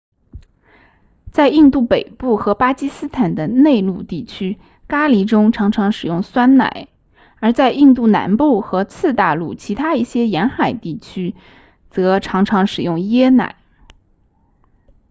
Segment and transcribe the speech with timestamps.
[1.31, 6.87] 在印度北部和巴基斯坦的内陆地区咖喱中常常使用酸奶
[7.39, 11.35] 而在印度南部和次大陆其他一些沿海地区
[11.91, 13.57] 则常常使用椰奶